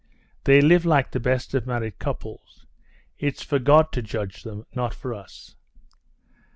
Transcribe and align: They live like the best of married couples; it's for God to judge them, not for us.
They 0.45 0.61
live 0.61 0.83
like 0.83 1.11
the 1.11 1.19
best 1.19 1.53
of 1.53 1.67
married 1.67 1.99
couples; 1.99 2.65
it's 3.19 3.43
for 3.43 3.59
God 3.59 3.91
to 3.91 4.01
judge 4.01 4.41
them, 4.41 4.65
not 4.73 4.95
for 4.95 5.13
us. 5.13 5.55